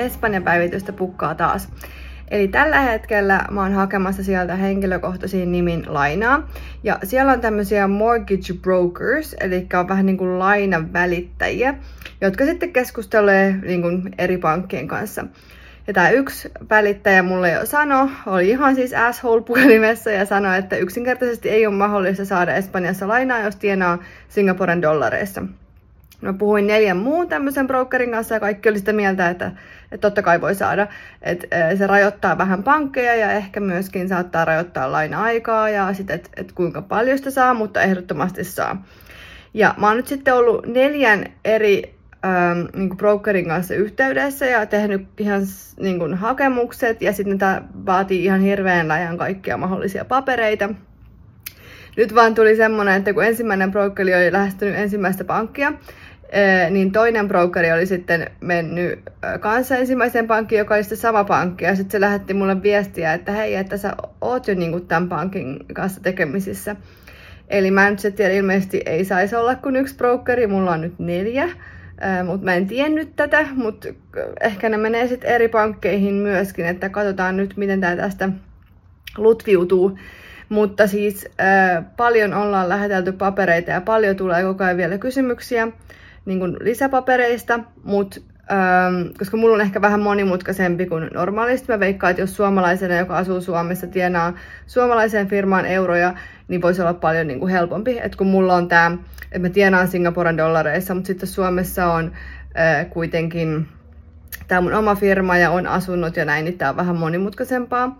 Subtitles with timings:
[0.00, 1.68] Espanjan päivitystä pukkaa taas.
[2.30, 6.48] Eli tällä hetkellä mä oon hakemassa sieltä henkilökohtaisiin nimin lainaa.
[6.82, 11.74] Ja siellä on tämmöisiä mortgage brokers, eli on vähän niin kuin lainan välittäjiä,
[12.20, 15.24] jotka sitten keskustelee niin kuin eri pankkien kanssa.
[15.86, 20.76] Ja tämä yksi välittäjä mulle jo sanoi, oli ihan siis asshole puhelimessa ja sanoi, että
[20.76, 23.98] yksinkertaisesti ei ole mahdollista saada Espanjassa lainaa, jos tienaa
[24.28, 25.42] Singaporen dollareissa.
[26.20, 29.52] Mä puhuin neljän muun tämmöisen brokerin kanssa ja kaikki oli sitä mieltä, että,
[29.92, 30.86] että totta kai voi saada.
[31.22, 31.46] Että
[31.78, 36.82] se rajoittaa vähän pankkeja ja ehkä myöskin saattaa rajoittaa laina-aikaa ja sitten, että, että kuinka
[36.82, 38.84] paljon sitä saa, mutta ehdottomasti saa.
[39.54, 45.06] Ja mä oon nyt sitten ollut neljän eri ähm, niin brokerin kanssa yhteydessä ja tehnyt
[45.18, 45.42] ihan
[45.80, 50.68] niin hakemukset ja sitten tämä vaatii ihan hirveän läjän kaikkia mahdollisia papereita.
[51.96, 55.72] Nyt vaan tuli semmoinen, että kun ensimmäinen brokeri oli lähestynyt ensimmäistä pankkia,
[56.70, 58.98] niin toinen brokeri oli sitten mennyt
[59.40, 63.32] kanssa ensimmäiseen pankkiin, joka oli sitten sama pankki, ja sitten se lähetti mulle viestiä, että
[63.32, 66.76] hei, että sä oot jo niin tämän pankin kanssa tekemisissä.
[67.48, 70.98] Eli mä nyt se tiedä, ilmeisesti ei saisi olla kuin yksi brokeri, mulla on nyt
[70.98, 71.48] neljä,
[72.26, 73.88] mutta mä en tiennyt tätä, mutta
[74.40, 78.28] ehkä ne menee sitten eri pankkeihin myöskin, että katsotaan nyt, miten tämä tästä
[79.18, 79.98] lutviutuu.
[80.50, 81.28] Mutta siis
[81.96, 85.68] paljon ollaan lähetelty papereita ja paljon tulee koko ajan vielä kysymyksiä
[86.24, 88.20] niin kuin lisäpapereista, mutta
[89.18, 91.72] koska mulla on ehkä vähän monimutkaisempi kuin normaalisti.
[91.72, 94.32] Mä veikkaan, että jos suomalaisena, joka asuu Suomessa, tienaa
[94.66, 96.14] suomalaiseen firmaan euroja,
[96.48, 97.98] niin voisi olla paljon niin kuin helpompi.
[98.02, 102.12] Et kun mulla on tämä, että mä tienaan Singaporen dollareissa, mutta sitten Suomessa on
[102.58, 103.68] äh, kuitenkin
[104.48, 107.98] tämä mun oma firma ja on asunut ja näin, niin tämä on vähän monimutkaisempaa.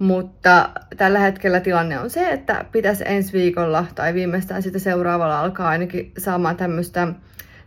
[0.00, 5.68] Mutta tällä hetkellä tilanne on se, että pitäisi ensi viikolla tai viimeistään sitten seuraavalla alkaa
[5.68, 7.08] ainakin saamaan tämmöistä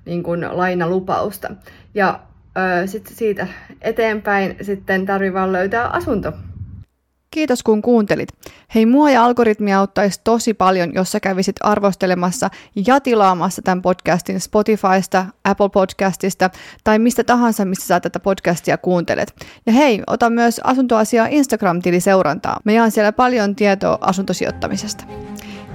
[0.06, 1.52] niin kuin lainalupausta.
[1.94, 2.20] Ja
[2.86, 3.48] sitten siitä
[3.82, 6.34] eteenpäin sitten tarvii vaan löytää asunto.
[7.34, 8.30] Kiitos kun kuuntelit.
[8.76, 12.50] Hei, mua ja algoritmia auttaisi tosi paljon, jos sä kävisit arvostelemassa
[12.88, 16.50] ja tilaamassa tämän podcastin Spotifysta, Apple Podcastista
[16.84, 19.36] tai mistä tahansa, missä sä tätä podcastia kuuntelet.
[19.66, 22.60] Ja hei, ota myös asuntoasiaa Instagram-tili seurantaa.
[22.64, 25.04] Me jaan siellä paljon tietoa asuntosijoittamisesta.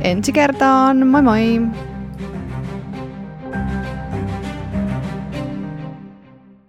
[0.01, 1.98] Ensi kertaan, moi moi!